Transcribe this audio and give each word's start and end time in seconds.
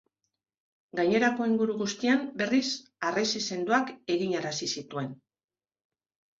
Gainerako 0.99 1.47
inguru 1.49 1.75
guztian, 1.81 2.25
berriz, 2.41 2.63
harresi 3.11 3.45
sendoak 3.51 3.95
eginarazi 4.19 4.73
zituen. 4.81 5.17